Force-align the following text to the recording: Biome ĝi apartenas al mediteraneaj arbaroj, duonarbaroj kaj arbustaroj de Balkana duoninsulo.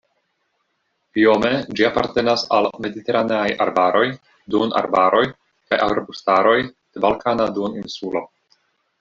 Biome 1.17 1.51
ĝi 1.79 1.83
apartenas 1.89 2.45
al 2.57 2.67
mediteraneaj 2.85 3.43
arbaroj, 3.67 4.03
duonarbaroj 4.55 5.21
kaj 5.43 5.81
arbustaroj 5.91 6.57
de 6.71 7.05
Balkana 7.07 7.49
duoninsulo. 7.61 8.27